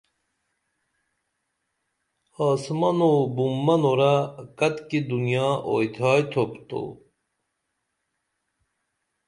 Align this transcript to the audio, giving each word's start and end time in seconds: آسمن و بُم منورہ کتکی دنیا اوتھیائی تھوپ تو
آسمن 2.47 2.99
و 3.09 3.11
بُم 3.35 3.53
منورہ 3.65 4.13
کتکی 4.57 4.99
دنیا 5.09 5.47
اوتھیائی 5.67 6.23
تھوپ 6.31 6.51
تو 6.67 6.81